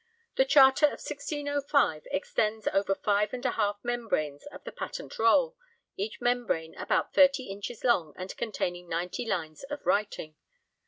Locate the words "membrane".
6.19-6.73